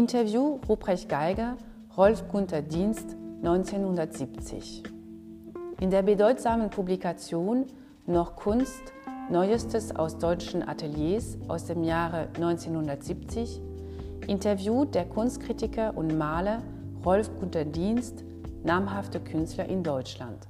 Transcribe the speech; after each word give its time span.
Interview 0.00 0.58
Ruprecht 0.66 1.10
Geiger, 1.10 1.58
Rolf 1.94 2.26
Gunther 2.26 2.62
Dienst 2.62 3.18
1970. 3.42 4.82
In 5.78 5.90
der 5.90 6.00
bedeutsamen 6.00 6.70
Publikation 6.70 7.66
Noch 8.06 8.34
Kunst, 8.34 8.80
Neuestes 9.30 9.94
aus 9.94 10.16
deutschen 10.16 10.66
Ateliers 10.66 11.36
aus 11.48 11.66
dem 11.66 11.84
Jahre 11.84 12.28
1970 12.36 13.60
interviewt 14.26 14.94
der 14.94 15.04
Kunstkritiker 15.04 15.94
und 15.94 16.16
Maler 16.16 16.62
Rolf 17.04 17.30
Gunther 17.38 17.66
Dienst 17.66 18.24
namhafte 18.64 19.20
Künstler 19.20 19.68
in 19.68 19.82
Deutschland. 19.82 20.48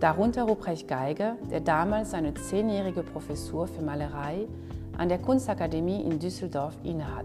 Darunter 0.00 0.42
Ruprecht 0.42 0.86
Geiger, 0.86 1.36
der 1.50 1.60
damals 1.60 2.10
seine 2.10 2.34
zehnjährige 2.34 3.02
Professur 3.02 3.68
für 3.68 3.80
Malerei 3.80 4.46
an 4.98 5.08
der 5.08 5.18
Kunstakademie 5.18 6.02
in 6.02 6.18
Düsseldorf 6.18 6.74
innehat. 6.84 7.24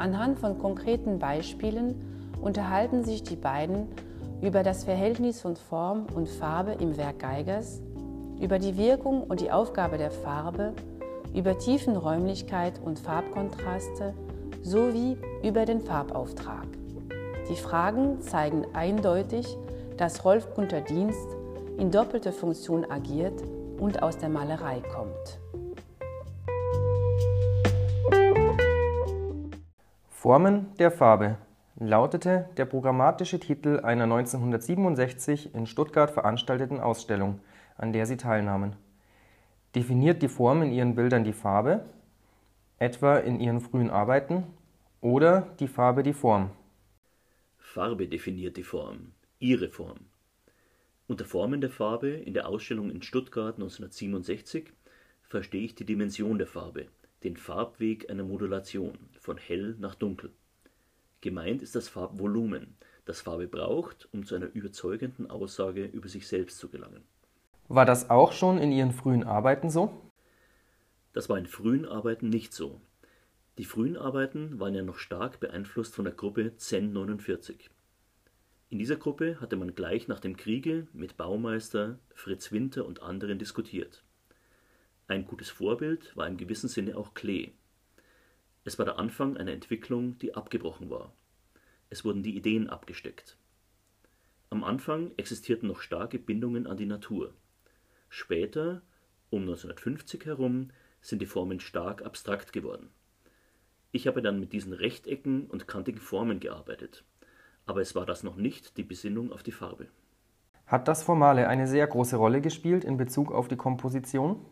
Anhand 0.00 0.38
von 0.38 0.58
konkreten 0.58 1.18
Beispielen 1.18 2.32
unterhalten 2.40 3.04
sich 3.04 3.22
die 3.22 3.36
beiden 3.36 3.88
über 4.40 4.62
das 4.62 4.84
Verhältnis 4.84 5.42
von 5.42 5.56
Form 5.56 6.06
und 6.14 6.26
Farbe 6.26 6.72
im 6.80 6.96
Werk 6.96 7.18
Geigers, 7.18 7.82
über 8.40 8.58
die 8.58 8.78
Wirkung 8.78 9.24
und 9.24 9.42
die 9.42 9.50
Aufgabe 9.50 9.98
der 9.98 10.10
Farbe, 10.10 10.72
über 11.34 11.58
Tiefenräumlichkeit 11.58 12.80
und 12.82 12.98
Farbkontraste 12.98 14.14
sowie 14.62 15.18
über 15.44 15.66
den 15.66 15.82
Farbauftrag. 15.82 16.66
Die 17.50 17.56
Fragen 17.56 18.22
zeigen 18.22 18.64
eindeutig, 18.72 19.54
dass 19.98 20.24
Rolf 20.24 20.54
Gunther 20.54 20.80
Dienst 20.80 21.28
in 21.76 21.90
doppelter 21.90 22.32
Funktion 22.32 22.90
agiert 22.90 23.42
und 23.78 24.02
aus 24.02 24.16
der 24.16 24.30
Malerei 24.30 24.80
kommt. 24.80 25.40
Formen 30.20 30.76
der 30.78 30.90
Farbe 30.90 31.38
lautete 31.76 32.50
der 32.58 32.66
programmatische 32.66 33.40
Titel 33.40 33.80
einer 33.80 34.04
1967 34.04 35.54
in 35.54 35.64
Stuttgart 35.64 36.10
veranstalteten 36.10 36.78
Ausstellung, 36.78 37.40
an 37.78 37.94
der 37.94 38.04
sie 38.04 38.18
teilnahmen. 38.18 38.76
Definiert 39.74 40.20
die 40.20 40.28
Form 40.28 40.60
in 40.60 40.72
ihren 40.72 40.94
Bildern 40.94 41.24
die 41.24 41.32
Farbe, 41.32 41.86
etwa 42.76 43.16
in 43.16 43.40
ihren 43.40 43.62
frühen 43.62 43.88
Arbeiten, 43.88 44.44
oder 45.00 45.56
die 45.58 45.68
Farbe 45.68 46.02
die 46.02 46.12
Form? 46.12 46.50
Farbe 47.56 48.06
definiert 48.06 48.58
die 48.58 48.62
Form, 48.62 49.12
ihre 49.38 49.70
Form. 49.70 50.00
Unter 51.06 51.24
Formen 51.24 51.62
der 51.62 51.70
Farbe 51.70 52.10
in 52.10 52.34
der 52.34 52.46
Ausstellung 52.46 52.90
in 52.90 53.00
Stuttgart 53.00 53.54
1967 53.54 54.70
verstehe 55.22 55.64
ich 55.64 55.76
die 55.76 55.86
Dimension 55.86 56.36
der 56.36 56.46
Farbe 56.46 56.88
den 57.22 57.36
Farbweg 57.36 58.10
einer 58.10 58.24
Modulation 58.24 58.98
von 59.18 59.36
hell 59.36 59.76
nach 59.78 59.94
dunkel. 59.94 60.30
Gemeint 61.20 61.62
ist 61.62 61.74
das 61.74 61.88
Farbvolumen, 61.88 62.76
das 63.04 63.20
Farbe 63.20 63.46
braucht, 63.46 64.08
um 64.12 64.24
zu 64.24 64.34
einer 64.34 64.52
überzeugenden 64.52 65.30
Aussage 65.30 65.84
über 65.84 66.08
sich 66.08 66.26
selbst 66.26 66.58
zu 66.58 66.68
gelangen. 66.68 67.02
War 67.68 67.84
das 67.84 68.10
auch 68.10 68.32
schon 68.32 68.58
in 68.58 68.72
Ihren 68.72 68.92
frühen 68.92 69.24
Arbeiten 69.24 69.70
so? 69.70 69.92
Das 71.12 71.28
war 71.28 71.38
in 71.38 71.46
frühen 71.46 71.86
Arbeiten 71.86 72.28
nicht 72.28 72.52
so. 72.52 72.80
Die 73.58 73.64
frühen 73.64 73.96
Arbeiten 73.96 74.58
waren 74.58 74.74
ja 74.74 74.82
noch 74.82 74.96
stark 74.96 75.40
beeinflusst 75.40 75.94
von 75.94 76.04
der 76.04 76.14
Gruppe 76.14 76.56
Zen 76.56 76.92
49. 76.92 77.68
In 78.70 78.78
dieser 78.78 78.96
Gruppe 78.96 79.40
hatte 79.40 79.56
man 79.56 79.74
gleich 79.74 80.08
nach 80.08 80.20
dem 80.20 80.36
Kriege 80.36 80.86
mit 80.92 81.16
Baumeister 81.16 81.98
Fritz 82.14 82.52
Winter 82.52 82.86
und 82.86 83.02
anderen 83.02 83.38
diskutiert. 83.38 84.04
Ein 85.10 85.26
gutes 85.26 85.50
Vorbild 85.50 86.16
war 86.16 86.28
im 86.28 86.36
gewissen 86.36 86.68
Sinne 86.68 86.96
auch 86.96 87.14
Klee. 87.14 87.50
Es 88.62 88.78
war 88.78 88.84
der 88.84 89.00
Anfang 89.00 89.36
einer 89.36 89.50
Entwicklung, 89.50 90.16
die 90.18 90.36
abgebrochen 90.36 90.88
war. 90.88 91.12
Es 91.88 92.04
wurden 92.04 92.22
die 92.22 92.36
Ideen 92.36 92.70
abgesteckt. 92.70 93.36
Am 94.50 94.62
Anfang 94.62 95.10
existierten 95.16 95.66
noch 95.66 95.80
starke 95.80 96.20
Bindungen 96.20 96.68
an 96.68 96.76
die 96.76 96.86
Natur. 96.86 97.34
Später, 98.08 98.82
um 99.30 99.40
1950 99.40 100.26
herum, 100.26 100.70
sind 101.00 101.20
die 101.20 101.26
Formen 101.26 101.58
stark 101.58 102.02
abstrakt 102.02 102.52
geworden. 102.52 102.88
Ich 103.90 104.06
habe 104.06 104.22
dann 104.22 104.38
mit 104.38 104.52
diesen 104.52 104.72
Rechtecken 104.72 105.46
und 105.46 105.66
kantigen 105.66 105.98
Formen 105.98 106.38
gearbeitet, 106.38 107.02
aber 107.66 107.80
es 107.80 107.96
war 107.96 108.06
das 108.06 108.22
noch 108.22 108.36
nicht 108.36 108.76
die 108.76 108.84
Besinnung 108.84 109.32
auf 109.32 109.42
die 109.42 109.50
Farbe. 109.50 109.88
Hat 110.66 110.86
das 110.86 111.02
Formale 111.02 111.48
eine 111.48 111.66
sehr 111.66 111.88
große 111.88 112.14
Rolle 112.14 112.40
gespielt 112.40 112.84
in 112.84 112.96
Bezug 112.96 113.32
auf 113.32 113.48
die 113.48 113.56
Komposition? 113.56 114.46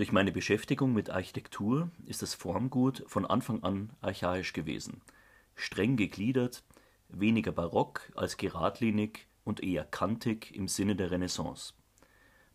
Durch 0.00 0.12
meine 0.12 0.32
Beschäftigung 0.32 0.94
mit 0.94 1.10
Architektur 1.10 1.90
ist 2.06 2.22
das 2.22 2.32
Formgut 2.32 3.04
von 3.06 3.26
Anfang 3.26 3.62
an 3.62 3.90
archaisch 4.00 4.54
gewesen, 4.54 5.02
streng 5.54 5.98
gegliedert, 5.98 6.62
weniger 7.10 7.52
barock 7.52 8.10
als 8.16 8.38
geradlinig 8.38 9.26
und 9.44 9.62
eher 9.62 9.84
kantig 9.84 10.56
im 10.56 10.68
Sinne 10.68 10.96
der 10.96 11.10
Renaissance. 11.10 11.74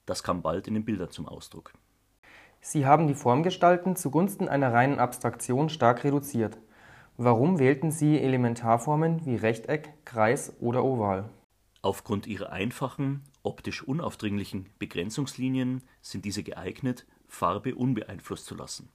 Das 0.08 0.24
kam 0.24 0.42
bald 0.42 0.68
in 0.68 0.74
den 0.74 0.86
Bildern 0.86 1.12
zum 1.12 1.28
Ausdruck. 1.28 1.72
Sie 2.62 2.88
haben 2.88 3.06
die 3.06 3.14
Formgestalten 3.14 3.96
zugunsten 3.96 4.50
einer 4.50 4.74
reinen 4.74 4.98
Abstraktion 4.98 5.70
stark 5.70 6.04
reduziert. 6.04 6.58
Warum 7.16 7.60
wählten 7.60 7.92
Sie 7.92 8.20
Elementarformen 8.20 9.24
wie 9.28 9.36
Rechteck, 9.36 9.94
Kreis 10.04 10.52
oder 10.62 10.84
Oval? 10.84 11.30
Aufgrund 11.84 12.26
ihrer 12.26 12.52
einfachen, 12.52 13.22
optisch 13.44 13.84
unaufdringlichen 13.84 14.66
Begrenzungslinien 14.80 15.84
sind 16.02 16.26
diese 16.26 16.42
geeignet, 16.42 17.06
Farbe 17.36 17.76
unbeeinflusst 17.76 18.46
zu 18.46 18.56
lassen. 18.56 18.90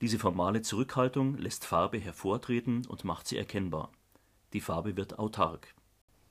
Diese 0.00 0.18
formale 0.18 0.62
Zurückhaltung 0.62 1.38
lässt 1.38 1.64
Farbe 1.64 1.98
hervortreten 1.98 2.84
und 2.86 3.04
macht 3.04 3.28
sie 3.28 3.38
erkennbar. 3.38 3.92
Die 4.52 4.60
Farbe 4.60 4.96
wird 4.96 5.18
autark. 5.18 5.74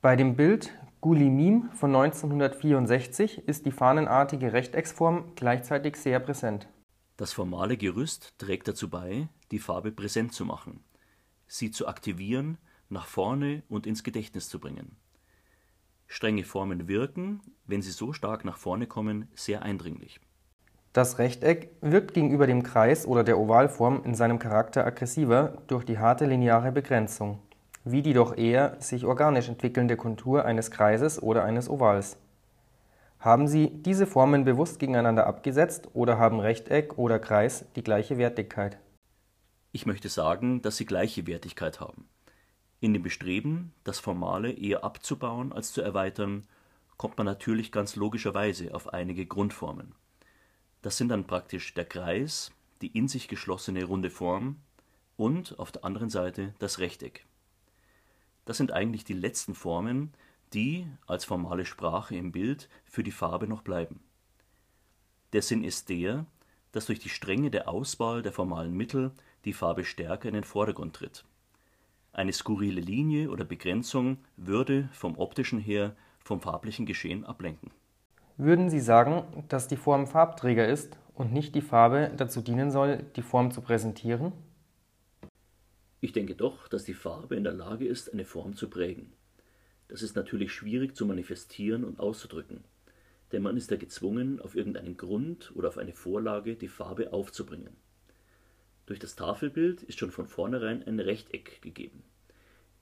Bei 0.02 0.16
dem 0.16 0.36
Bild 0.36 0.70
Gulimim 1.00 1.70
von 1.72 1.96
1964 1.96 3.48
ist 3.48 3.64
die 3.64 3.72
fahnenartige 3.72 4.52
Rechtecksform 4.52 5.32
gleichzeitig 5.34 5.96
sehr 5.96 6.20
präsent. 6.20 6.68
Das 7.16 7.32
formale 7.32 7.78
Gerüst 7.78 8.34
trägt 8.38 8.68
dazu 8.68 8.90
bei, 8.90 9.28
die 9.50 9.58
Farbe 9.58 9.92
präsent 9.92 10.34
zu 10.34 10.44
machen, 10.44 10.84
sie 11.46 11.70
zu 11.70 11.88
aktivieren, 11.88 12.58
nach 12.90 13.06
vorne 13.06 13.62
und 13.70 13.86
ins 13.86 14.02
Gedächtnis 14.02 14.50
zu 14.50 14.60
bringen. 14.60 14.96
Strenge 16.06 16.44
Formen 16.44 16.86
wirken, 16.86 17.40
wenn 17.64 17.80
sie 17.80 17.92
so 17.92 18.12
stark 18.12 18.44
nach 18.44 18.58
vorne 18.58 18.86
kommen, 18.86 19.28
sehr 19.34 19.62
eindringlich. 19.62 20.20
Das 20.94 21.18
Rechteck 21.18 21.70
wirkt 21.80 22.14
gegenüber 22.14 22.46
dem 22.46 22.62
Kreis 22.62 23.04
oder 23.04 23.24
der 23.24 23.36
Ovalform 23.36 24.02
in 24.04 24.14
seinem 24.14 24.38
Charakter 24.38 24.86
aggressiver 24.86 25.58
durch 25.66 25.84
die 25.84 25.98
harte 25.98 26.24
lineare 26.24 26.70
Begrenzung, 26.70 27.40
wie 27.82 28.00
die 28.00 28.12
doch 28.12 28.38
eher 28.38 28.76
sich 28.78 29.04
organisch 29.04 29.48
entwickelnde 29.48 29.96
Kontur 29.96 30.44
eines 30.44 30.70
Kreises 30.70 31.20
oder 31.20 31.42
eines 31.42 31.68
Ovals. 31.68 32.16
Haben 33.18 33.48
Sie 33.48 33.70
diese 33.70 34.06
Formen 34.06 34.44
bewusst 34.44 34.78
gegeneinander 34.78 35.26
abgesetzt 35.26 35.88
oder 35.94 36.16
haben 36.16 36.38
Rechteck 36.38 36.96
oder 36.96 37.18
Kreis 37.18 37.64
die 37.74 37.82
gleiche 37.82 38.16
Wertigkeit? 38.16 38.78
Ich 39.72 39.86
möchte 39.86 40.08
sagen, 40.08 40.62
dass 40.62 40.76
sie 40.76 40.86
gleiche 40.86 41.26
Wertigkeit 41.26 41.80
haben. 41.80 42.08
In 42.78 42.92
dem 42.92 43.02
Bestreben, 43.02 43.72
das 43.82 43.98
Formale 43.98 44.52
eher 44.52 44.84
abzubauen 44.84 45.52
als 45.52 45.72
zu 45.72 45.82
erweitern, 45.82 46.44
kommt 46.98 47.18
man 47.18 47.24
natürlich 47.24 47.72
ganz 47.72 47.96
logischerweise 47.96 48.72
auf 48.72 48.92
einige 48.94 49.26
Grundformen 49.26 49.92
das 50.84 50.98
sind 50.98 51.08
dann 51.08 51.26
praktisch 51.26 51.72
der 51.72 51.86
Kreis, 51.86 52.52
die 52.82 52.88
in 52.88 53.08
sich 53.08 53.26
geschlossene 53.26 53.84
runde 53.84 54.10
Form 54.10 54.56
und 55.16 55.58
auf 55.58 55.72
der 55.72 55.82
anderen 55.82 56.10
Seite 56.10 56.52
das 56.58 56.78
Rechteck. 56.78 57.24
Das 58.44 58.58
sind 58.58 58.70
eigentlich 58.70 59.02
die 59.02 59.14
letzten 59.14 59.54
Formen, 59.54 60.12
die 60.52 60.86
als 61.06 61.24
formale 61.24 61.64
Sprache 61.64 62.14
im 62.16 62.32
Bild 62.32 62.68
für 62.84 63.02
die 63.02 63.12
Farbe 63.12 63.48
noch 63.48 63.62
bleiben. 63.62 64.00
Der 65.32 65.40
Sinn 65.40 65.64
ist 65.64 65.88
der, 65.88 66.26
dass 66.72 66.84
durch 66.84 67.00
die 67.00 67.08
Strenge 67.08 67.50
der 67.50 67.66
Auswahl 67.66 68.20
der 68.20 68.32
formalen 68.32 68.74
Mittel 68.74 69.12
die 69.46 69.54
Farbe 69.54 69.86
stärker 69.86 70.28
in 70.28 70.34
den 70.34 70.44
Vordergrund 70.44 70.96
tritt. 70.96 71.24
Eine 72.12 72.34
skurrile 72.34 72.82
Linie 72.82 73.30
oder 73.30 73.46
Begrenzung 73.46 74.18
würde 74.36 74.90
vom 74.92 75.16
optischen 75.16 75.60
her 75.60 75.96
vom 76.18 76.42
farblichen 76.42 76.84
Geschehen 76.84 77.24
ablenken 77.24 77.70
würden 78.36 78.70
Sie 78.70 78.80
sagen, 78.80 79.24
dass 79.48 79.68
die 79.68 79.76
Form 79.76 80.06
Farbträger 80.06 80.66
ist 80.68 80.98
und 81.14 81.32
nicht 81.32 81.54
die 81.54 81.60
Farbe 81.60 82.10
dazu 82.16 82.40
dienen 82.40 82.70
soll, 82.70 83.04
die 83.16 83.22
Form 83.22 83.50
zu 83.50 83.60
präsentieren? 83.60 84.32
Ich 86.00 86.12
denke 86.12 86.34
doch, 86.34 86.68
dass 86.68 86.84
die 86.84 86.94
Farbe 86.94 87.36
in 87.36 87.44
der 87.44 87.54
Lage 87.54 87.86
ist, 87.86 88.12
eine 88.12 88.24
Form 88.24 88.54
zu 88.54 88.68
prägen. 88.68 89.12
Das 89.88 90.02
ist 90.02 90.16
natürlich 90.16 90.52
schwierig 90.52 90.96
zu 90.96 91.06
manifestieren 91.06 91.84
und 91.84 92.00
auszudrücken, 92.00 92.64
denn 93.32 93.42
man 93.42 93.56
ist 93.56 93.70
ja 93.70 93.76
gezwungen, 93.76 94.40
auf 94.40 94.54
irgendeinen 94.56 94.96
Grund 94.96 95.52
oder 95.54 95.68
auf 95.68 95.78
eine 95.78 95.92
Vorlage 95.92 96.56
die 96.56 96.68
Farbe 96.68 97.12
aufzubringen. 97.12 97.76
Durch 98.86 98.98
das 98.98 99.16
Tafelbild 99.16 99.82
ist 99.82 99.98
schon 99.98 100.10
von 100.10 100.26
vornherein 100.26 100.82
ein 100.86 101.00
Rechteck 101.00 101.62
gegeben. 101.62 102.02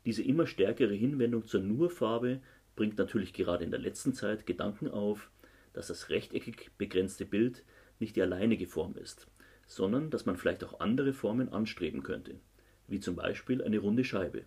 Diese 0.05 0.22
immer 0.22 0.46
stärkere 0.46 0.94
Hinwendung 0.94 1.46
zur 1.46 1.60
Nurfarbe 1.60 2.40
bringt 2.75 2.98
natürlich 2.98 3.32
gerade 3.32 3.62
in 3.62 3.70
der 3.70 3.78
letzten 3.78 4.14
Zeit 4.14 4.46
Gedanken 4.46 4.88
auf, 4.88 5.31
dass 5.72 5.88
das 5.88 6.10
rechteckig 6.10 6.70
begrenzte 6.78 7.24
Bild 7.24 7.64
nicht 7.98 8.16
die 8.16 8.22
alleinige 8.22 8.66
Form 8.66 8.96
ist, 8.96 9.26
sondern 9.66 10.10
dass 10.10 10.26
man 10.26 10.36
vielleicht 10.36 10.64
auch 10.64 10.80
andere 10.80 11.12
Formen 11.12 11.52
anstreben 11.52 12.02
könnte, 12.02 12.40
wie 12.88 13.00
zum 13.00 13.16
Beispiel 13.16 13.62
eine 13.62 13.78
runde 13.78 14.04
Scheibe. 14.04 14.44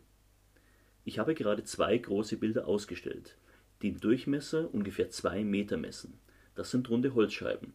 Ich 1.03 1.19
habe 1.19 1.35
gerade 1.35 1.63
zwei 1.63 1.97
große 1.97 2.37
Bilder 2.37 2.67
ausgestellt, 2.67 3.37
die 3.81 3.89
im 3.89 3.99
Durchmesser 3.99 4.73
ungefähr 4.73 5.09
zwei 5.09 5.43
Meter 5.43 5.77
messen. 5.77 6.19
Das 6.55 6.71
sind 6.71 6.89
runde 6.89 7.13
Holzscheiben. 7.13 7.73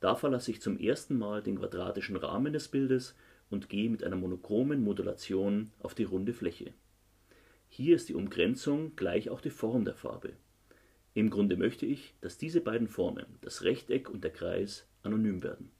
Da 0.00 0.14
verlasse 0.14 0.50
ich 0.50 0.60
zum 0.60 0.78
ersten 0.78 1.18
Mal 1.18 1.42
den 1.42 1.58
quadratischen 1.58 2.16
Rahmen 2.16 2.52
des 2.52 2.68
Bildes 2.68 3.16
und 3.50 3.68
gehe 3.68 3.90
mit 3.90 4.04
einer 4.04 4.16
monochromen 4.16 4.82
Modulation 4.82 5.70
auf 5.78 5.94
die 5.94 6.04
runde 6.04 6.32
Fläche. 6.32 6.72
Hier 7.68 7.96
ist 7.96 8.08
die 8.08 8.14
Umgrenzung 8.14 8.94
gleich 8.96 9.30
auch 9.30 9.40
die 9.40 9.50
Form 9.50 9.84
der 9.84 9.94
Farbe. 9.94 10.34
Im 11.16 11.30
Grunde 11.30 11.56
möchte 11.56 11.86
ich, 11.86 12.14
dass 12.20 12.38
diese 12.38 12.60
beiden 12.60 12.88
Formen, 12.88 13.26
das 13.40 13.62
Rechteck 13.62 14.10
und 14.10 14.24
der 14.24 14.32
Kreis, 14.32 14.88
anonym 15.04 15.44
werden. 15.44 15.70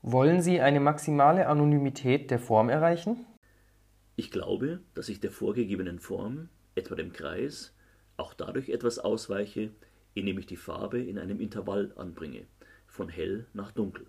Wollen 0.00 0.40
Sie 0.40 0.62
eine 0.62 0.80
maximale 0.80 1.46
Anonymität 1.48 2.30
der 2.30 2.38
Form 2.38 2.70
erreichen? 2.70 3.26
Ich 4.16 4.30
glaube, 4.30 4.80
dass 4.94 5.10
ich 5.10 5.20
der 5.20 5.30
vorgegebenen 5.30 5.98
Form, 5.98 6.48
etwa 6.74 6.94
dem 6.94 7.12
Kreis, 7.12 7.76
auch 8.16 8.32
dadurch 8.32 8.70
etwas 8.70 8.98
ausweiche, 8.98 9.70
indem 10.14 10.38
ich 10.38 10.46
die 10.46 10.56
Farbe 10.56 10.98
in 11.02 11.18
einem 11.18 11.40
Intervall 11.40 11.92
anbringe, 11.96 12.46
von 12.86 13.10
hell 13.10 13.46
nach 13.52 13.72
dunkel. 13.72 14.06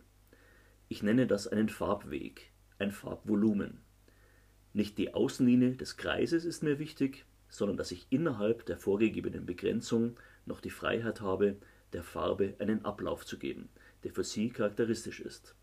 Ich 0.88 1.03
nenne 1.03 1.27
das 1.27 1.47
einen 1.47 1.67
Farbweg, 1.67 2.53
ein 2.79 2.91
Farbvolumen. 2.91 3.81
Nicht 4.71 4.97
die 4.97 5.13
Außenlinie 5.13 5.75
des 5.75 5.97
Kreises 5.97 6.45
ist 6.45 6.63
mir 6.63 6.79
wichtig, 6.79 7.25
sondern 7.50 7.75
dass 7.75 7.91
ich 7.91 8.07
innerhalb 8.09 8.65
der 8.65 8.77
vorgegebenen 8.77 9.45
Begrenzung 9.45 10.15
noch 10.51 10.62
die 10.62 10.69
Freiheit 10.69 11.21
habe, 11.21 11.56
der 11.94 12.03
Farbe 12.03 12.53
einen 12.59 12.86
Ablauf 12.86 13.25
zu 13.25 13.39
geben, 13.39 13.69
der 14.03 14.12
für 14.12 14.24
sie 14.24 14.50
charakteristisch 14.50 15.19
ist. 15.21 15.56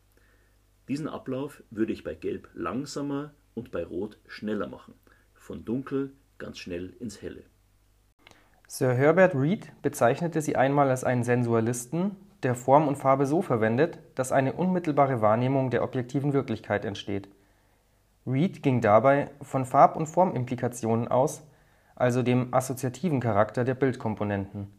Diesen 0.89 1.09
Ablauf 1.09 1.63
würde 1.71 1.93
ich 1.93 2.03
bei 2.03 2.15
Gelb 2.15 2.49
langsamer 2.55 3.35
und 3.55 3.71
bei 3.71 3.85
Rot 3.85 4.19
schneller 4.27 4.67
machen, 4.67 4.95
von 5.35 5.65
dunkel 5.65 6.13
ganz 6.39 6.59
schnell 6.59 6.95
ins 7.01 7.21
Helle. 7.21 7.45
Sir 8.67 8.95
Herbert 8.95 9.35
Reed 9.35 9.71
bezeichnete 9.83 10.41
sie 10.41 10.57
einmal 10.57 10.89
als 10.91 11.05
einen 11.05 11.25
Sensualisten, 11.25 12.17
der 12.43 12.55
Form 12.55 12.89
und 12.89 12.97
Farbe 12.97 13.27
so 13.27 13.43
verwendet, 13.43 13.99
dass 14.15 14.33
eine 14.33 14.53
unmittelbare 14.55 15.21
Wahrnehmung 15.21 15.71
der 15.71 15.83
objektiven 15.83 16.33
Wirklichkeit 16.33 16.85
entsteht. 16.85 17.29
Reed 18.27 18.63
ging 18.63 18.81
dabei 18.81 19.31
von 19.43 19.65
Farb- 19.65 19.97
und 19.97 20.07
Formimplikationen 20.07 21.09
aus, 21.09 21.43
also 21.97 22.23
dem 22.23 22.55
assoziativen 22.55 23.21
Charakter 23.21 23.65
der 23.65 23.75
Bildkomponenten. 23.75 24.78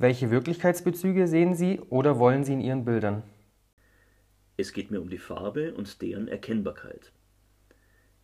Welche 0.00 0.30
Wirklichkeitsbezüge 0.30 1.28
sehen 1.28 1.54
Sie 1.54 1.78
oder 1.90 2.18
wollen 2.18 2.42
Sie 2.42 2.54
in 2.54 2.62
Ihren 2.62 2.86
Bildern? 2.86 3.22
Es 4.56 4.72
geht 4.72 4.90
mir 4.90 4.98
um 4.98 5.10
die 5.10 5.18
Farbe 5.18 5.74
und 5.74 6.00
deren 6.00 6.26
Erkennbarkeit. 6.26 7.12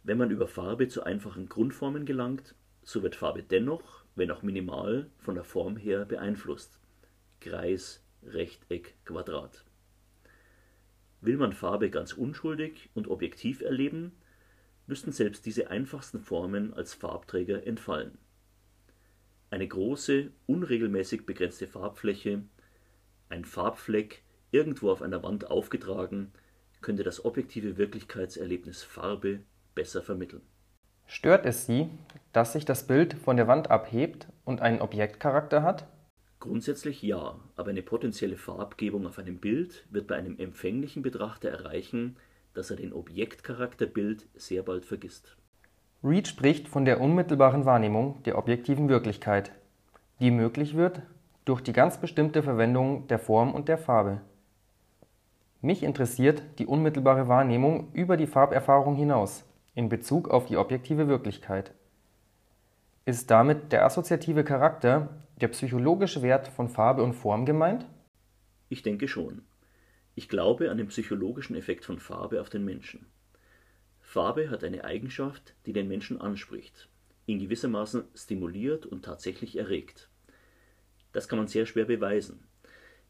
Wenn 0.02 0.16
man 0.16 0.30
über 0.30 0.48
Farbe 0.48 0.88
zu 0.88 1.02
einfachen 1.02 1.50
Grundformen 1.50 2.06
gelangt, 2.06 2.54
so 2.82 3.02
wird 3.02 3.14
Farbe 3.14 3.42
dennoch, 3.42 4.06
wenn 4.14 4.30
auch 4.30 4.42
minimal, 4.42 5.10
von 5.18 5.34
der 5.34 5.44
Form 5.44 5.76
her 5.76 6.06
beeinflusst. 6.06 6.80
Kreis, 7.40 8.02
Rechteck, 8.22 8.94
Quadrat. 9.04 9.66
Will 11.20 11.36
man 11.36 11.52
Farbe 11.52 11.90
ganz 11.90 12.14
unschuldig 12.14 12.88
und 12.94 13.06
objektiv 13.06 13.60
erleben, 13.60 14.12
müssten 14.86 15.12
selbst 15.12 15.44
diese 15.44 15.68
einfachsten 15.68 16.20
Formen 16.20 16.72
als 16.72 16.94
Farbträger 16.94 17.66
entfallen. 17.66 18.16
Eine 19.50 19.68
große, 19.68 20.32
unregelmäßig 20.46 21.24
begrenzte 21.24 21.66
Farbfläche, 21.66 22.42
ein 23.28 23.44
Farbfleck 23.44 24.22
irgendwo 24.50 24.90
auf 24.90 25.02
einer 25.02 25.22
Wand 25.22 25.50
aufgetragen, 25.50 26.32
könnte 26.80 27.04
das 27.04 27.24
objektive 27.24 27.76
Wirklichkeitserlebnis 27.76 28.82
Farbe 28.82 29.40
besser 29.74 30.02
vermitteln. 30.02 30.42
Stört 31.06 31.46
es 31.46 31.66
Sie, 31.66 31.88
dass 32.32 32.52
sich 32.52 32.64
das 32.64 32.86
Bild 32.86 33.14
von 33.14 33.36
der 33.36 33.46
Wand 33.46 33.70
abhebt 33.70 34.26
und 34.44 34.60
einen 34.60 34.80
Objektcharakter 34.80 35.62
hat? 35.62 35.86
Grundsätzlich 36.40 37.00
ja, 37.02 37.40
aber 37.54 37.70
eine 37.70 37.82
potenzielle 37.82 38.36
Farbgebung 38.36 39.06
auf 39.06 39.18
einem 39.18 39.38
Bild 39.38 39.86
wird 39.90 40.08
bei 40.08 40.16
einem 40.16 40.38
empfänglichen 40.38 41.02
Betrachter 41.02 41.48
erreichen, 41.48 42.16
dass 42.54 42.70
er 42.70 42.76
den 42.76 42.92
Objektcharakter 42.92 43.86
Bild 43.86 44.26
sehr 44.34 44.62
bald 44.62 44.84
vergisst. 44.84 45.36
Reed 46.04 46.28
spricht 46.28 46.68
von 46.68 46.84
der 46.84 47.00
unmittelbaren 47.00 47.64
Wahrnehmung 47.64 48.22
der 48.24 48.38
objektiven 48.38 48.88
Wirklichkeit, 48.88 49.52
die 50.20 50.30
möglich 50.30 50.76
wird 50.76 51.02
durch 51.44 51.62
die 51.62 51.72
ganz 51.72 51.98
bestimmte 51.98 52.42
Verwendung 52.42 53.06
der 53.08 53.18
Form 53.18 53.54
und 53.54 53.68
der 53.68 53.78
Farbe. 53.78 54.20
Mich 55.62 55.82
interessiert 55.82 56.42
die 56.58 56.66
unmittelbare 56.66 57.28
Wahrnehmung 57.28 57.92
über 57.92 58.16
die 58.16 58.26
Farberfahrung 58.26 58.94
hinaus 58.94 59.44
in 59.74 59.88
Bezug 59.88 60.28
auf 60.28 60.46
die 60.46 60.56
objektive 60.56 61.08
Wirklichkeit. 61.08 61.72
Ist 63.04 63.30
damit 63.30 63.72
der 63.72 63.84
assoziative 63.84 64.42
Charakter, 64.42 65.08
der 65.40 65.48
psychologische 65.48 66.22
Wert 66.22 66.48
von 66.48 66.68
Farbe 66.68 67.02
und 67.02 67.14
Form 67.14 67.46
gemeint? 67.46 67.86
Ich 68.68 68.82
denke 68.82 69.06
schon. 69.06 69.42
Ich 70.14 70.28
glaube 70.28 70.70
an 70.70 70.78
den 70.78 70.88
psychologischen 70.88 71.56
Effekt 71.56 71.84
von 71.84 71.98
Farbe 71.98 72.40
auf 72.40 72.50
den 72.50 72.64
Menschen. 72.64 73.06
Farbe 74.16 74.48
hat 74.48 74.64
eine 74.64 74.82
Eigenschaft, 74.82 75.54
die 75.66 75.74
den 75.74 75.88
Menschen 75.88 76.18
anspricht, 76.18 76.88
ihn 77.26 77.38
gewissermaßen 77.38 78.04
stimuliert 78.14 78.86
und 78.86 79.04
tatsächlich 79.04 79.58
erregt. 79.58 80.08
Das 81.12 81.28
kann 81.28 81.38
man 81.38 81.48
sehr 81.48 81.66
schwer 81.66 81.84
beweisen. 81.84 82.42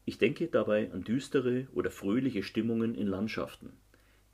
Ich 0.03 0.17
denke 0.17 0.47
dabei 0.47 0.91
an 0.91 1.05
düstere 1.05 1.69
oder 1.73 1.91
fröhliche 1.91 2.43
Stimmungen 2.43 2.93
in 2.93 3.07
Landschaften, 3.07 3.71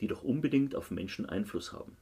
die 0.02 0.08
doch 0.08 0.24
unbedingt 0.24 0.74
auf 0.74 0.90
Menschen 0.90 1.28
Einfluss 1.28 1.74
haben. 1.74 1.96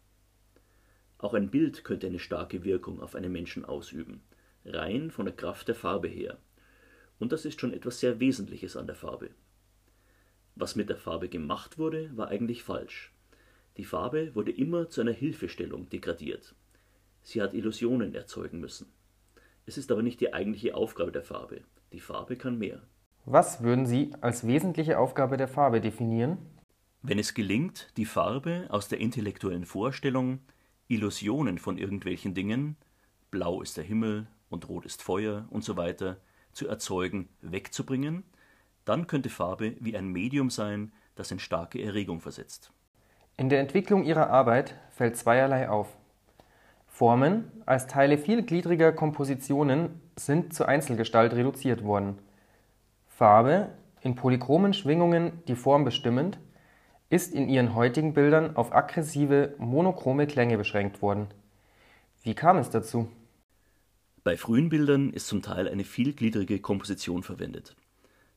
Auch 1.17 1.33
ein 1.33 1.51
Bild 1.51 1.83
könnte 1.83 2.07
eine 2.07 2.19
starke 2.19 2.63
Wirkung 2.63 3.01
auf 3.01 3.13
einen 3.13 3.33
Menschen 3.33 3.65
ausüben, 3.65 4.21
rein 4.63 5.12
von 5.12 5.25
der 5.25 5.35
Kraft 5.35 5.67
der 5.67 5.75
Farbe 5.75 6.07
her. 6.07 6.38
Und 7.19 7.33
das 7.33 7.44
ist 7.44 7.59
schon 7.59 7.74
etwas 7.74 8.00
sehr 8.00 8.21
Wesentliches 8.21 8.77
an 8.77 8.88
der 8.88 8.95
Farbe. 8.95 9.31
Was 10.56 10.77
mit 10.77 10.88
der 10.88 10.95
Farbe 10.95 11.27
gemacht 11.27 11.77
wurde, 11.77 12.15
war 12.15 12.29
eigentlich 12.29 12.63
falsch. 12.63 13.12
Die 13.77 13.85
Farbe 13.85 14.35
wurde 14.35 14.51
immer 14.51 14.89
zu 14.89 15.01
einer 15.01 15.13
Hilfestellung 15.13 15.89
degradiert. 15.89 16.56
Sie 17.23 17.41
hat 17.41 17.53
Illusionen 17.53 18.13
erzeugen 18.13 18.59
müssen. 18.59 18.91
Es 19.65 19.77
ist 19.77 19.91
aber 19.91 20.01
nicht 20.01 20.19
die 20.19 20.33
eigentliche 20.33 20.75
Aufgabe 20.75 21.12
der 21.12 21.23
Farbe. 21.23 21.62
Die 21.94 22.00
Farbe 22.00 22.35
kann 22.35 22.57
mehr. 22.57 22.81
Was 23.25 23.62
würden 23.62 23.85
Sie 23.85 24.13
als 24.21 24.47
wesentliche 24.47 24.97
Aufgabe 24.97 25.38
der 25.38 25.47
Farbe 25.47 25.79
definieren? 25.79 26.38
Wenn 27.03 27.19
es 27.19 27.33
gelingt, 27.33 27.91
die 27.98 28.05
Farbe 28.05 28.65
aus 28.69 28.88
der 28.88 29.00
intellektuellen 29.00 29.65
Vorstellung, 29.65 30.39
Illusionen 30.88 31.57
von 31.57 31.77
irgendwelchen 31.77 32.34
Dingen, 32.34 32.75
blau 33.29 33.62
ist 33.62 33.77
der 33.77 33.84
Himmel 33.84 34.27
und 34.50 34.67
rot 34.67 34.86
ist 34.86 35.01
Feuer 35.01 35.48
und 35.50 35.63
so 35.63 35.77
weiter, 35.77 36.17
zu 36.51 36.67
erzeugen, 36.67 37.29
wegzubringen, 37.41 38.24
dann 38.86 39.07
könnte 39.07 39.29
Farbe 39.29 39.75
wie 39.79 39.95
ein 39.95 40.07
Medium 40.07 40.50
sein, 40.50 40.91
das 41.15 41.31
in 41.31 41.39
starke 41.39 41.81
Erregung 41.81 42.19
versetzt. 42.19 42.72
In 43.41 43.50
der 43.50 43.60
Entwicklung 43.60 44.03
ihrer 44.03 44.29
Arbeit 44.29 44.75
fällt 44.91 45.17
zweierlei 45.17 45.67
auf. 45.67 45.88
Formen 46.86 47.51
als 47.65 47.88
Teile 47.88 48.19
vielgliedriger 48.19 48.91
Kompositionen 48.91 50.00
sind 50.15 50.53
zur 50.53 50.67
Einzelgestalt 50.67 51.33
reduziert 51.33 51.83
worden. 51.83 52.19
Farbe, 53.07 53.69
in 54.01 54.13
polychromen 54.13 54.75
Schwingungen 54.75 55.41
die 55.48 55.55
Form 55.55 55.86
bestimmend, 55.86 56.38
ist 57.10 57.33
in 57.33 57.50
ihren 57.50 57.74
heutigen 57.74 58.13
Bildern 58.13 58.55
auf 58.55 58.75
aggressive, 58.75 59.55
monochrome 59.57 60.27
Klänge 60.27 60.60
beschränkt 60.60 61.01
worden. 61.01 61.25
Wie 62.21 62.36
kam 62.36 62.57
es 62.57 62.69
dazu? 62.69 63.10
Bei 64.24 64.38
frühen 64.38 64.69
Bildern 64.69 65.10
ist 65.13 65.25
zum 65.25 65.41
Teil 65.41 65.67
eine 65.67 65.83
vielgliedrige 65.83 66.60
Komposition 66.60 67.24
verwendet. 67.24 67.75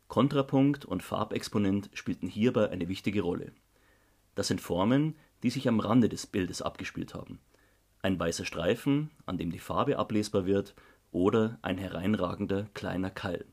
Kontrapunkt 0.09 0.87
und 0.87 1.03
Farbexponent 1.03 1.91
spielten 1.93 2.27
hierbei 2.27 2.71
eine 2.71 2.89
wichtige 2.89 3.21
Rolle. 3.21 3.53
Das 4.35 4.49
sind 4.49 4.61
Formen, 4.61 5.17
die 5.43 5.51
sich 5.51 5.69
am 5.69 5.81
Rande 5.81 6.09
des 6.09 6.27
Bildes 6.27 6.63
abgespielt 6.63 7.15
haben. 7.15 7.39
Ein 8.03 8.19
weißer 8.19 8.45
Streifen, 8.45 9.11
an 9.27 9.39
dem 9.39 9.51
die 9.51 9.59
Farbe 9.59 9.99
ablesbar 9.99 10.47
wird, 10.47 10.75
oder 11.13 11.59
ein 11.63 11.79
hereinragender 11.79 12.69
kleiner 12.75 13.11
Keil. 13.11 13.47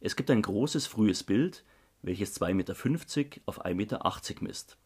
Es 0.00 0.16
gibt 0.16 0.30
ein 0.30 0.42
großes 0.42 0.86
frühes 0.86 1.22
Bild, 1.22 1.64
welches 2.02 2.40
2,50 2.40 2.54
Meter 2.54 2.72
auf 3.46 3.64
1,80 3.64 3.74
Meter 3.74 4.42
misst. 4.42 4.78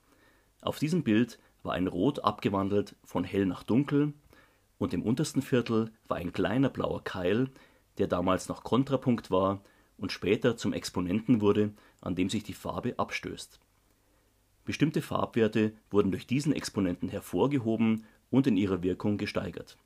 Auf 0.62 0.78
diesem 0.78 1.04
Bild 1.04 1.38
war 1.62 1.74
ein 1.74 1.86
Rot 1.86 2.24
abgewandelt 2.24 2.96
von 3.04 3.24
hell 3.24 3.46
nach 3.46 3.62
dunkel 3.62 4.14
und 4.78 4.94
im 4.94 5.02
untersten 5.02 5.42
Viertel 5.42 5.92
war 6.08 6.16
ein 6.16 6.32
kleiner 6.32 6.70
blauer 6.70 7.04
Keil, 7.04 7.50
der 7.98 8.08
damals 8.08 8.48
noch 8.48 8.64
Kontrapunkt 8.64 9.30
war 9.30 9.62
und 9.96 10.10
später 10.10 10.56
zum 10.56 10.72
Exponenten 10.72 11.40
wurde, 11.40 11.72
an 12.00 12.16
dem 12.16 12.28
sich 12.28 12.42
die 12.42 12.54
Farbe 12.54 12.98
abstößt. 12.98 13.60
Bestimmte 14.64 15.02
Farbwerte 15.02 15.72
wurden 15.90 16.10
durch 16.10 16.26
diesen 16.26 16.52
Exponenten 16.52 17.08
hervorgehoben 17.08 18.04
und 18.30 18.46
in 18.46 18.56
ihrer 18.56 18.82
Wirkung 18.82 19.18
gesteigert. 19.18 19.76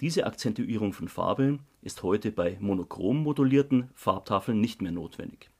Diese 0.00 0.26
Akzentuierung 0.26 0.92
von 0.92 1.08
Farbe 1.08 1.58
ist 1.82 2.02
heute 2.02 2.32
bei 2.32 2.58
monochrom 2.60 3.22
modulierten 3.22 3.90
Farbtafeln 3.94 4.60
nicht 4.60 4.82
mehr 4.82 4.92
notwendig 4.92 5.50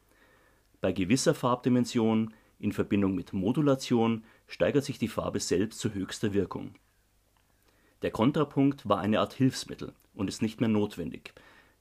bei 0.87 0.92
gewisser 0.92 1.35
Farbdimension 1.35 2.33
in 2.61 2.71
Verbindung 2.71 3.16
mit 3.16 3.33
Modulation 3.33 4.23
steigert 4.47 4.85
sich 4.85 5.00
die 5.00 5.09
Farbe 5.09 5.40
selbst 5.40 5.80
zu 5.80 5.92
höchster 5.92 6.33
Wirkung. 6.33 6.76
Der 8.02 8.12
Kontrapunkt 8.12 8.88
war 8.88 9.00
eine 9.00 9.18
Art 9.18 9.33
Hilfsmittel 9.33 9.95
und 10.14 10.28
ist 10.28 10.42
nicht 10.42 10.61
mehr 10.61 10.68
notwendig, 10.68 11.35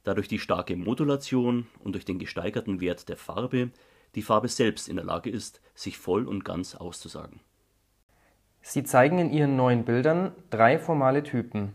da 0.04 0.16
durch 0.16 0.28
die 0.28 0.40
starke 0.40 0.76
Modulation 0.76 1.68
und 1.80 1.94
durch 1.94 2.06
den 2.06 2.18
gesteigerten 2.18 2.82
Wert 2.82 3.10
der 3.10 3.18
Farbe 3.18 3.70
die 4.16 4.22
Farbe 4.22 4.48
selbst 4.48 4.88
in 4.88 4.96
der 4.96 5.06
Lage 5.06 5.30
ist, 5.30 5.62
sich 5.76 5.98
voll 5.98 6.28
und 6.28 6.46
ganz 6.46 6.76
auszusagen. 6.76 7.42
Sie 8.62 8.84
zeigen 8.84 9.20
in 9.20 9.30
Ihren 9.30 9.56
neuen 9.56 9.86
Bildern 9.86 10.32
drei 10.50 10.80
formale 10.80 11.22
Typen. 11.22 11.74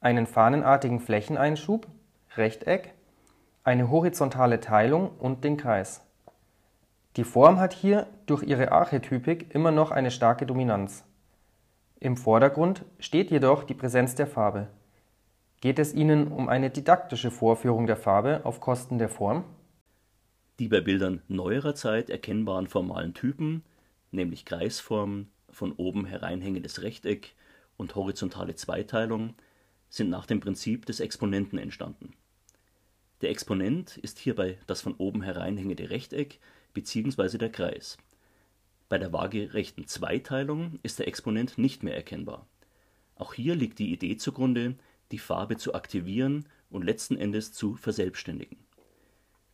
Einen 0.00 0.26
fahnenartigen 0.26 1.00
Flächeneinschub, 1.00 1.88
Rechteck, 2.36 2.94
eine 3.64 3.90
horizontale 3.90 4.60
Teilung 4.60 5.10
und 5.18 5.42
den 5.42 5.56
Kreis. 5.56 6.02
Die 7.16 7.24
Form 7.24 7.58
hat 7.58 7.72
hier 7.72 8.06
durch 8.26 8.44
ihre 8.44 8.70
Archetypik 8.70 9.52
immer 9.54 9.72
noch 9.72 9.90
eine 9.90 10.12
starke 10.12 10.46
Dominanz. 10.46 11.04
Im 11.98 12.16
Vordergrund 12.16 12.84
steht 13.00 13.30
jedoch 13.30 13.64
die 13.64 13.74
Präsenz 13.74 14.14
der 14.14 14.26
Farbe. 14.28 14.68
Geht 15.60 15.78
es 15.78 15.92
Ihnen 15.92 16.28
um 16.28 16.48
eine 16.48 16.70
didaktische 16.70 17.30
Vorführung 17.30 17.86
der 17.86 17.96
Farbe 17.96 18.40
auf 18.44 18.60
Kosten 18.60 18.98
der 18.98 19.08
Form? 19.08 19.44
Die 20.60 20.68
bei 20.68 20.82
Bildern 20.82 21.22
neuerer 21.26 21.74
Zeit 21.74 22.10
erkennbaren 22.10 22.66
formalen 22.66 23.14
Typen, 23.14 23.62
nämlich 24.10 24.44
Kreisform, 24.44 25.28
von 25.48 25.72
oben 25.72 26.04
hereinhängendes 26.04 26.82
Rechteck 26.82 27.34
und 27.78 27.94
horizontale 27.94 28.54
Zweiteilung, 28.54 29.32
sind 29.88 30.10
nach 30.10 30.26
dem 30.26 30.40
Prinzip 30.40 30.84
des 30.84 31.00
Exponenten 31.00 31.58
entstanden. 31.58 32.12
Der 33.22 33.30
Exponent 33.30 33.96
ist 33.96 34.18
hierbei 34.18 34.58
das 34.66 34.82
von 34.82 34.92
oben 34.96 35.22
hereinhängende 35.22 35.88
Rechteck 35.88 36.40
bzw. 36.74 37.38
der 37.38 37.50
Kreis. 37.50 37.96
Bei 38.90 38.98
der 38.98 39.14
waagerechten 39.14 39.86
Zweiteilung 39.86 40.78
ist 40.82 40.98
der 40.98 41.08
Exponent 41.08 41.56
nicht 41.56 41.82
mehr 41.82 41.96
erkennbar. 41.96 42.46
Auch 43.14 43.32
hier 43.32 43.54
liegt 43.54 43.78
die 43.78 43.94
Idee 43.94 44.18
zugrunde 44.18 44.76
die 45.10 45.18
Farbe 45.18 45.56
zu 45.56 45.72
aktivieren 45.72 46.44
und 46.68 46.84
letzten 46.84 47.16
Endes 47.16 47.54
zu 47.54 47.76
verselbstständigen. 47.76 48.58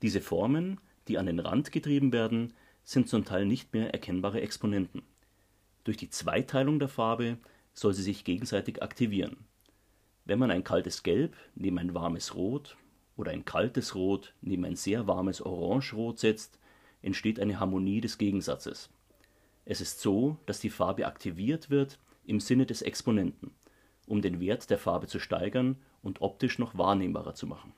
Diese 0.02 0.20
Formen, 0.20 0.80
die 1.08 1.18
an 1.18 1.26
den 1.26 1.38
Rand 1.38 1.72
getrieben 1.72 2.12
werden, 2.12 2.52
sind 2.84 3.08
zum 3.08 3.25
Teil 3.25 3.46
nicht 3.46 3.72
mehr 3.72 3.92
erkennbare 3.92 4.40
Exponenten. 4.40 5.02
Durch 5.84 5.96
die 5.96 6.10
Zweiteilung 6.10 6.78
der 6.78 6.88
Farbe 6.88 7.38
soll 7.72 7.94
sie 7.94 8.02
sich 8.02 8.25
gegenseitig 8.25 8.82
aktivieren. 8.82 9.36
Wenn 10.25 10.38
man 10.38 10.50
ein 10.50 10.64
kaltes 10.64 11.02
Gelb 11.02 11.36
neben 11.54 11.78
ein 11.78 11.94
warmes 11.94 12.34
Rot 12.34 12.76
oder 13.16 13.30
ein 13.30 13.44
kaltes 13.44 13.94
Rot 13.94 14.34
neben 14.40 14.64
ein 14.64 14.76
sehr 14.76 15.06
warmes 15.06 15.40
Orangerot 15.40 16.18
setzt, 16.18 16.58
entsteht 17.02 17.38
eine 17.38 17.60
Harmonie 17.60 18.00
des 18.00 18.18
Gegensatzes. 18.18 18.90
Es 19.64 19.80
ist 19.80 20.00
so, 20.00 20.38
dass 20.46 20.60
die 20.60 20.70
Farbe 20.70 21.06
aktiviert 21.06 21.70
wird 21.70 21.98
im 22.25 22.40
Sinne 22.40 22.66
des 22.66 22.82
Exponenten 22.82 23.52
um 24.06 24.22
den 24.22 24.40
Wert 24.40 24.70
der 24.70 24.78
Farbe 24.78 25.06
zu 25.06 25.18
steigern 25.18 25.76
und 26.02 26.22
optisch 26.22 26.58
noch 26.58 26.78
wahrnehmbarer 26.78 27.34
zu 27.34 27.46
machen. 27.46 27.72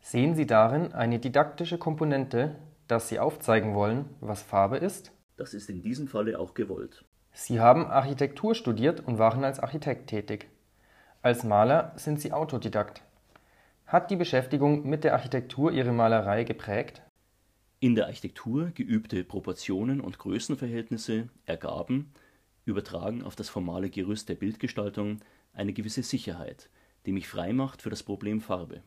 Sehen 0.00 0.34
Sie 0.34 0.46
darin 0.46 0.92
eine 0.92 1.18
didaktische 1.18 1.78
Komponente, 1.78 2.56
dass 2.86 3.08
Sie 3.08 3.18
aufzeigen 3.18 3.74
wollen, 3.74 4.06
was 4.20 4.42
Farbe 4.42 4.78
ist? 4.78 5.12
Das 5.36 5.54
ist 5.54 5.68
in 5.68 5.82
diesem 5.82 6.08
Falle 6.08 6.38
auch 6.38 6.54
gewollt. 6.54 7.04
Sie 7.32 7.60
haben 7.60 7.86
Architektur 7.86 8.54
studiert 8.54 9.06
und 9.06 9.18
waren 9.18 9.44
als 9.44 9.60
Architekt 9.60 10.08
tätig. 10.08 10.48
Als 11.22 11.44
Maler 11.44 11.92
sind 11.96 12.20
Sie 12.20 12.32
Autodidakt. 12.32 13.02
Hat 13.86 14.10
die 14.10 14.16
Beschäftigung 14.16 14.88
mit 14.88 15.04
der 15.04 15.14
Architektur 15.14 15.72
Ihre 15.72 15.92
Malerei 15.92 16.44
geprägt? 16.44 17.02
In 17.80 17.94
der 17.94 18.06
Architektur 18.06 18.72
geübte 18.74 19.22
Proportionen 19.22 20.00
und 20.00 20.18
Größenverhältnisse 20.18 21.28
ergaben, 21.46 22.12
übertragen 22.64 23.22
auf 23.22 23.36
das 23.36 23.48
formale 23.48 23.88
Gerüst 23.88 24.28
der 24.28 24.34
Bildgestaltung, 24.34 25.20
eine 25.52 25.72
gewisse 25.72 26.02
Sicherheit, 26.02 26.70
die 27.06 27.12
mich 27.12 27.28
frei 27.28 27.52
macht 27.52 27.82
für 27.82 27.90
das 27.90 28.02
Problem 28.02 28.40
Farbe. 28.40 28.82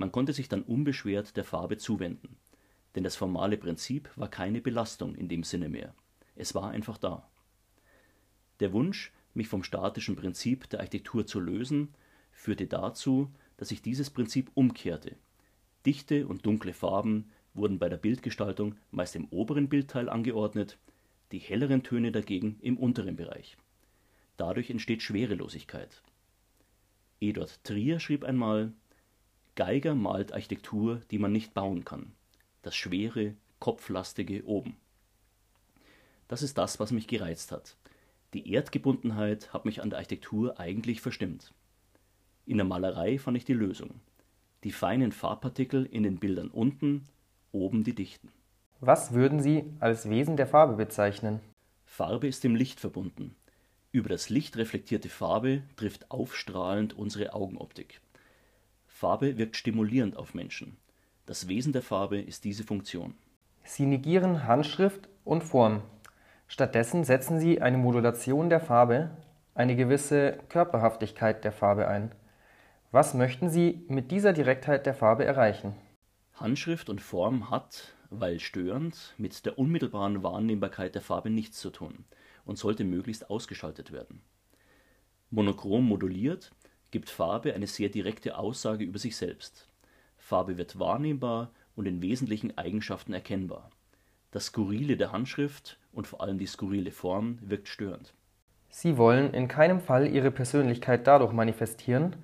Man 0.00 0.12
konnte 0.12 0.32
sich 0.32 0.48
dann 0.48 0.62
unbeschwert 0.62 1.36
der 1.36 1.44
Farbe 1.44 1.76
zuwenden, 1.76 2.38
denn 2.94 3.04
das 3.04 3.16
formale 3.16 3.58
Prinzip 3.58 4.08
war 4.16 4.30
keine 4.30 4.62
Belastung 4.62 5.14
in 5.14 5.28
dem 5.28 5.42
Sinne 5.42 5.68
mehr. 5.68 5.94
Es 6.36 6.54
war 6.54 6.70
einfach 6.70 6.96
da. 6.96 7.28
Der 8.60 8.72
Wunsch, 8.72 9.12
mich 9.34 9.48
vom 9.48 9.62
statischen 9.62 10.16
Prinzip 10.16 10.70
der 10.70 10.80
Architektur 10.80 11.26
zu 11.26 11.38
lösen, 11.38 11.92
führte 12.32 12.66
dazu, 12.66 13.30
dass 13.58 13.72
ich 13.72 13.82
dieses 13.82 14.08
Prinzip 14.08 14.50
umkehrte. 14.54 15.16
Dichte 15.84 16.26
und 16.26 16.46
dunkle 16.46 16.72
Farben 16.72 17.30
wurden 17.52 17.78
bei 17.78 17.90
der 17.90 17.98
Bildgestaltung 17.98 18.76
meist 18.90 19.14
im 19.16 19.26
oberen 19.26 19.68
Bildteil 19.68 20.08
angeordnet, 20.08 20.78
die 21.30 21.40
helleren 21.40 21.82
Töne 21.82 22.10
dagegen 22.10 22.56
im 22.62 22.78
unteren 22.78 23.16
Bereich 23.16 23.58
Dadurch 24.38 24.70
entsteht 24.70 25.02
Schwerelosigkeit. 25.02 26.02
Eduard 27.20 27.62
Trier 27.64 28.00
schrieb 28.00 28.24
einmal: 28.24 28.72
„Geiger 29.60 29.94
malt 29.94 30.32
Architektur, 30.32 31.02
die 31.10 31.18
man 31.18 31.32
nicht 31.32 31.52
bauen 31.52 31.84
kann, 31.84 32.12
das 32.62 32.74
schwere, 32.74 33.34
kopflastige 33.58 34.46
Oben. 34.46 34.78
“Das 36.28 36.40
ist 36.40 36.56
das, 36.56 36.80
was 36.80 36.92
mich 36.92 37.06
gereizt 37.06 37.52
hat. 37.52 37.76
Die 38.32 38.50
Erdgebundenheit 38.50 39.52
hat 39.52 39.66
mich 39.66 39.82
an 39.82 39.90
der 39.90 39.98
Architektur 39.98 40.58
eigentlich 40.58 41.02
verstimmt. 41.02 41.52
In 42.46 42.56
der 42.56 42.64
Malerei 42.64 43.18
fand 43.18 43.36
ich 43.36 43.44
die 43.44 43.52
Lösung: 43.52 44.00
die 44.64 44.72
feinen 44.72 45.12
Farbpartikel 45.12 45.84
in 45.84 46.04
den 46.04 46.16
Bildern 46.16 46.48
unten, 46.48 47.04
oben 47.52 47.84
die 47.84 47.94
dichten. 47.94 48.32
Was 48.80 49.12
würden 49.12 49.42
Sie 49.42 49.64
als 49.78 50.08
Wesen 50.08 50.38
der 50.38 50.46
Farbe 50.46 50.76
bezeichnen? 50.76 51.38
Farbe 51.84 52.28
ist 52.28 52.44
dem 52.44 52.56
Licht 52.56 52.80
verbunden 52.80 53.36
über 53.92 54.08
das 54.08 54.28
Licht 54.28 54.56
reflektierte 54.56 55.08
Farbe 55.08 55.62
trifft 55.74 56.10
aufstrahlend 56.12 56.96
unsere 56.96 57.34
Augenoptik. 57.34 58.00
Farbe 59.00 59.38
wirkt 59.38 59.56
stimulierend 59.56 60.18
auf 60.18 60.34
Menschen. 60.34 60.76
Das 61.24 61.48
Wesen 61.48 61.72
der 61.72 61.80
Farbe 61.80 62.20
ist 62.20 62.44
diese 62.44 62.64
Funktion. 62.64 63.14
Sie 63.64 63.86
negieren 63.86 64.46
Handschrift 64.46 65.08
und 65.24 65.42
Form. 65.42 65.80
Stattdessen 66.48 67.04
setzen 67.04 67.40
Sie 67.40 67.62
eine 67.62 67.78
Modulation 67.78 68.50
der 68.50 68.60
Farbe, 68.60 69.08
eine 69.54 69.74
gewisse 69.74 70.38
Körperhaftigkeit 70.50 71.44
der 71.44 71.52
Farbe 71.52 71.88
ein. 71.88 72.12
Was 72.90 73.14
möchten 73.14 73.48
Sie 73.48 73.86
mit 73.88 74.10
dieser 74.10 74.34
Direktheit 74.34 74.84
der 74.84 74.92
Farbe 74.92 75.24
erreichen? 75.24 75.74
Handschrift 76.34 76.90
und 76.90 77.00
Form 77.00 77.48
hat, 77.48 77.94
weil 78.10 78.38
störend, 78.38 79.14
mit 79.16 79.46
der 79.46 79.58
unmittelbaren 79.58 80.22
Wahrnehmbarkeit 80.22 80.94
der 80.94 81.00
Farbe 81.00 81.30
nichts 81.30 81.58
zu 81.58 81.70
tun 81.70 82.04
und 82.44 82.58
sollte 82.58 82.84
möglichst 82.84 83.30
ausgeschaltet 83.30 83.92
werden. 83.92 84.20
Monochrom 85.30 85.86
moduliert 85.86 86.52
gibt 86.90 87.10
Farbe 87.10 87.54
eine 87.54 87.66
sehr 87.66 87.88
direkte 87.88 88.38
Aussage 88.38 88.84
über 88.84 88.98
sich 88.98 89.16
selbst. 89.16 89.68
Farbe 90.16 90.58
wird 90.58 90.78
wahrnehmbar 90.78 91.50
und 91.76 91.86
in 91.86 92.02
wesentlichen 92.02 92.56
Eigenschaften 92.58 93.12
erkennbar. 93.12 93.70
Das 94.30 94.46
Skurrile 94.46 94.96
der 94.96 95.12
Handschrift 95.12 95.78
und 95.92 96.06
vor 96.06 96.20
allem 96.20 96.38
die 96.38 96.46
skurrile 96.46 96.92
Form 96.92 97.38
wirkt 97.42 97.68
störend. 97.68 98.12
Sie 98.68 98.96
wollen 98.96 99.34
in 99.34 99.48
keinem 99.48 99.80
Fall 99.80 100.06
Ihre 100.06 100.30
Persönlichkeit 100.30 101.06
dadurch 101.06 101.32
manifestieren, 101.32 102.16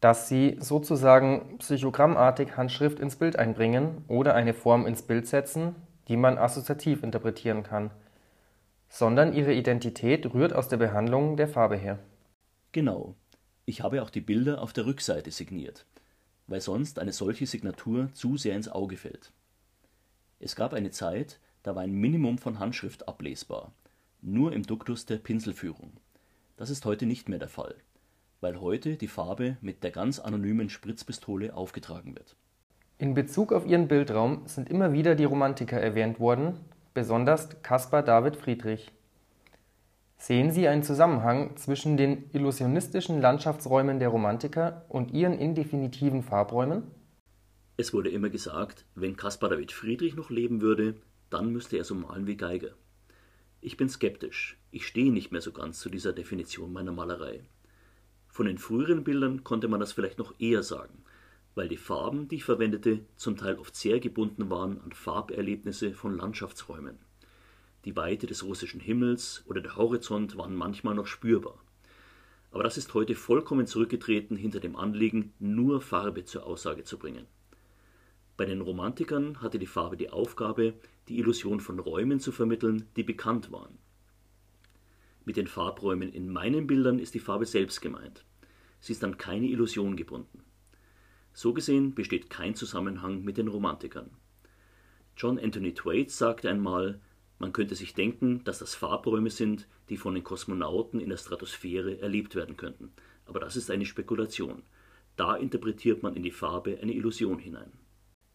dass 0.00 0.28
Sie 0.28 0.56
sozusagen 0.60 1.58
psychogrammartig 1.58 2.56
Handschrift 2.56 3.00
ins 3.00 3.16
Bild 3.16 3.36
einbringen 3.36 4.04
oder 4.06 4.34
eine 4.34 4.54
Form 4.54 4.86
ins 4.86 5.02
Bild 5.02 5.26
setzen, 5.26 5.74
die 6.06 6.16
man 6.16 6.38
assoziativ 6.38 7.02
interpretieren 7.02 7.64
kann 7.64 7.90
sondern 8.88 9.32
ihre 9.32 9.52
Identität 9.52 10.32
rührt 10.32 10.52
aus 10.52 10.68
der 10.68 10.78
Behandlung 10.78 11.36
der 11.36 11.48
Farbe 11.48 11.76
her. 11.76 11.98
Genau. 12.72 13.14
Ich 13.68 13.82
habe 13.82 14.00
auch 14.00 14.08
die 14.08 14.22
Bilder 14.22 14.62
auf 14.62 14.72
der 14.72 14.86
Rückseite 14.86 15.30
signiert, 15.30 15.84
weil 16.46 16.62
sonst 16.62 16.98
eine 16.98 17.12
solche 17.12 17.44
Signatur 17.44 18.08
zu 18.14 18.38
sehr 18.38 18.56
ins 18.56 18.70
Auge 18.70 18.96
fällt. 18.96 19.30
Es 20.40 20.56
gab 20.56 20.72
eine 20.72 20.90
Zeit, 20.90 21.38
da 21.64 21.74
war 21.76 21.82
ein 21.82 21.92
Minimum 21.92 22.38
von 22.38 22.60
Handschrift 22.60 23.06
ablesbar, 23.06 23.74
nur 24.22 24.54
im 24.54 24.62
Duktus 24.62 25.04
der 25.04 25.18
Pinselführung. 25.18 25.92
Das 26.56 26.70
ist 26.70 26.86
heute 26.86 27.04
nicht 27.04 27.28
mehr 27.28 27.38
der 27.38 27.50
Fall, 27.50 27.74
weil 28.40 28.58
heute 28.58 28.96
die 28.96 29.06
Farbe 29.06 29.58
mit 29.60 29.84
der 29.84 29.90
ganz 29.90 30.18
anonymen 30.18 30.70
Spritzpistole 30.70 31.54
aufgetragen 31.54 32.16
wird. 32.16 32.36
In 32.96 33.12
Bezug 33.12 33.52
auf 33.52 33.66
ihren 33.66 33.86
Bildraum 33.86 34.46
sind 34.46 34.70
immer 34.70 34.94
wieder 34.94 35.14
die 35.14 35.24
Romantiker 35.24 35.78
erwähnt 35.78 36.20
worden, 36.20 36.58
besonders 36.94 37.60
Caspar 37.60 38.02
David 38.02 38.36
Friedrich. 38.36 38.90
Sehen 40.20 40.50
Sie 40.50 40.66
einen 40.66 40.82
Zusammenhang 40.82 41.56
zwischen 41.56 41.96
den 41.96 42.28
illusionistischen 42.32 43.20
Landschaftsräumen 43.20 44.00
der 44.00 44.08
Romantiker 44.08 44.84
und 44.88 45.12
ihren 45.12 45.38
indefinitiven 45.38 46.24
Farbräumen? 46.24 46.82
Es 47.76 47.94
wurde 47.94 48.10
immer 48.10 48.28
gesagt, 48.28 48.84
wenn 48.96 49.16
David 49.16 49.70
Friedrich 49.70 50.16
noch 50.16 50.28
leben 50.28 50.60
würde, 50.60 50.96
dann 51.30 51.52
müsste 51.52 51.78
er 51.78 51.84
so 51.84 51.94
malen 51.94 52.26
wie 52.26 52.36
Geiger. 52.36 52.72
Ich 53.60 53.76
bin 53.76 53.88
skeptisch. 53.88 54.58
Ich 54.72 54.88
stehe 54.88 55.12
nicht 55.12 55.30
mehr 55.30 55.40
so 55.40 55.52
ganz 55.52 55.78
zu 55.78 55.88
dieser 55.88 56.12
Definition 56.12 56.72
meiner 56.72 56.92
Malerei. 56.92 57.44
Von 58.26 58.46
den 58.46 58.58
früheren 58.58 59.04
Bildern 59.04 59.44
konnte 59.44 59.68
man 59.68 59.78
das 59.78 59.92
vielleicht 59.92 60.18
noch 60.18 60.34
eher 60.40 60.64
sagen, 60.64 61.04
weil 61.54 61.68
die 61.68 61.76
Farben, 61.76 62.26
die 62.26 62.36
ich 62.36 62.44
verwendete, 62.44 63.00
zum 63.16 63.36
Teil 63.36 63.56
oft 63.56 63.76
sehr 63.76 64.00
gebunden 64.00 64.50
waren 64.50 64.80
an 64.80 64.92
Farberlebnisse 64.92 65.94
von 65.94 66.16
Landschaftsräumen. 66.16 66.98
Die 67.88 67.96
Weite 67.96 68.26
des 68.26 68.44
russischen 68.44 68.80
Himmels 68.80 69.42
oder 69.46 69.62
der 69.62 69.76
Horizont 69.76 70.36
waren 70.36 70.54
manchmal 70.54 70.94
noch 70.94 71.06
spürbar. 71.06 71.58
Aber 72.50 72.62
das 72.62 72.76
ist 72.76 72.92
heute 72.92 73.14
vollkommen 73.14 73.66
zurückgetreten 73.66 74.36
hinter 74.36 74.60
dem 74.60 74.76
Anliegen, 74.76 75.32
nur 75.38 75.80
Farbe 75.80 76.26
zur 76.26 76.44
Aussage 76.44 76.84
zu 76.84 76.98
bringen. 76.98 77.24
Bei 78.36 78.44
den 78.44 78.60
Romantikern 78.60 79.40
hatte 79.40 79.58
die 79.58 79.66
Farbe 79.66 79.96
die 79.96 80.10
Aufgabe, 80.10 80.74
die 81.08 81.18
Illusion 81.18 81.60
von 81.60 81.78
Räumen 81.78 82.20
zu 82.20 82.30
vermitteln, 82.30 82.84
die 82.96 83.04
bekannt 83.04 83.52
waren. 83.52 83.78
Mit 85.24 85.38
den 85.38 85.46
Farbräumen 85.46 86.12
in 86.12 86.30
meinen 86.30 86.66
Bildern 86.66 86.98
ist 86.98 87.14
die 87.14 87.20
Farbe 87.20 87.46
selbst 87.46 87.80
gemeint. 87.80 88.22
Sie 88.80 88.92
ist 88.92 89.02
an 89.02 89.16
keine 89.16 89.46
Illusion 89.46 89.96
gebunden. 89.96 90.42
So 91.32 91.54
gesehen 91.54 91.94
besteht 91.94 92.28
kein 92.28 92.54
Zusammenhang 92.54 93.24
mit 93.24 93.38
den 93.38 93.48
Romantikern. 93.48 94.10
John 95.16 95.38
Anthony 95.38 95.72
Thwaites 95.72 96.18
sagte 96.18 96.50
einmal, 96.50 97.00
man 97.38 97.52
könnte 97.52 97.74
sich 97.74 97.94
denken, 97.94 98.42
dass 98.44 98.58
das 98.58 98.74
Farbräume 98.74 99.30
sind, 99.30 99.68
die 99.88 99.96
von 99.96 100.14
den 100.14 100.24
Kosmonauten 100.24 101.00
in 101.00 101.08
der 101.08 101.16
Stratosphäre 101.16 102.00
erlebt 102.00 102.34
werden 102.34 102.56
könnten. 102.56 102.92
Aber 103.26 103.40
das 103.40 103.56
ist 103.56 103.70
eine 103.70 103.86
Spekulation. 103.86 104.62
Da 105.16 105.36
interpretiert 105.36 106.02
man 106.02 106.14
in 106.14 106.22
die 106.22 106.30
Farbe 106.30 106.78
eine 106.80 106.92
Illusion 106.92 107.38
hinein. 107.38 107.72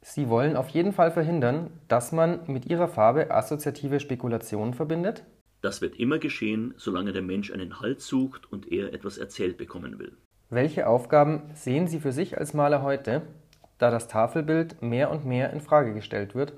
Sie 0.01 0.27
wollen 0.29 0.57
auf 0.57 0.69
jeden 0.69 0.91
Fall 0.91 1.11
verhindern, 1.11 1.71
dass 1.87 2.11
man 2.11 2.41
mit 2.47 2.65
ihrer 2.65 2.89
Farbe 2.89 3.31
assoziative 3.31 3.99
Spekulationen 3.99 4.73
verbindet? 4.73 5.23
Das 5.61 5.81
wird 5.81 5.97
immer 5.97 6.19
geschehen, 6.19 6.73
solange 6.75 7.13
der 7.13 7.21
Mensch 7.21 7.51
einen 7.51 7.79
Halt 7.79 8.01
sucht 8.01 8.51
und 8.51 8.69
er 8.69 8.93
etwas 8.93 9.17
erzählt 9.17 9.57
bekommen 9.57 9.99
will. 9.99 10.17
Welche 10.49 10.87
Aufgaben 10.87 11.43
sehen 11.55 11.87
Sie 11.87 12.01
für 12.01 12.11
sich 12.11 12.37
als 12.37 12.53
Maler 12.53 12.83
heute, 12.83 13.21
da 13.77 13.89
das 13.89 14.09
Tafelbild 14.09 14.81
mehr 14.81 15.09
und 15.09 15.25
mehr 15.25 15.53
in 15.53 15.61
Frage 15.61 15.93
gestellt 15.93 16.35
wird? 16.35 16.53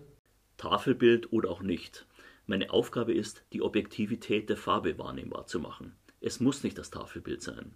Tafelbild 0.57 1.31
oder 1.31 1.51
auch 1.51 1.61
nicht. 1.61 2.07
Meine 2.47 2.69
Aufgabe 2.69 3.13
ist, 3.13 3.43
die 3.53 3.63
Objektivität 3.63 4.49
der 4.49 4.57
Farbe 4.57 4.99
wahrnehmbar 4.99 5.47
zu 5.47 5.59
machen. 5.59 5.95
Es 6.21 6.39
muss 6.39 6.63
nicht 6.63 6.77
das 6.77 6.91
Tafelbild 6.91 7.41
sein. 7.41 7.73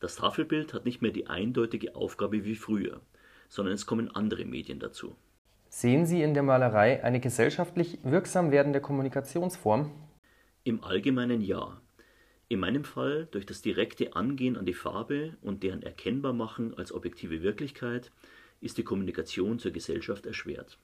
Das 0.00 0.16
Tafelbild 0.16 0.74
hat 0.74 0.84
nicht 0.84 1.02
mehr 1.02 1.12
die 1.12 1.28
eindeutige 1.28 1.94
Aufgabe 1.94 2.44
wie 2.44 2.56
früher, 2.56 3.00
sondern 3.48 3.74
es 3.74 3.86
kommen 3.86 4.10
andere 4.10 4.44
Medien 4.44 4.80
dazu. 4.80 5.14
Sehen 5.68 6.04
Sie 6.04 6.22
in 6.22 6.34
der 6.34 6.42
Malerei 6.42 7.04
eine 7.04 7.20
gesellschaftlich 7.20 7.98
wirksam 8.02 8.50
werdende 8.50 8.80
Kommunikationsform? 8.80 9.92
Im 10.64 10.82
Allgemeinen 10.82 11.40
ja. 11.40 11.80
In 12.48 12.60
meinem 12.60 12.84
Fall 12.84 13.28
durch 13.30 13.46
das 13.46 13.62
direkte 13.62 14.14
Angehen 14.16 14.56
an 14.56 14.66
die 14.66 14.74
Farbe 14.74 15.36
und 15.42 15.62
deren 15.62 15.82
Erkennbarmachen 15.82 16.74
als 16.74 16.92
objektive 16.92 17.42
Wirklichkeit 17.42 18.10
ist 18.60 18.78
die 18.78 18.84
Kommunikation 18.84 19.60
zur 19.60 19.70
Gesellschaft 19.70 20.26
erschwert. 20.26 20.78